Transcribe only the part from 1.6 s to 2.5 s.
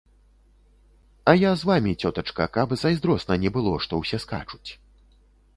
вамі, цётачка,